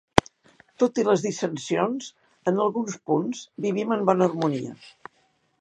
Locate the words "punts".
3.11-3.45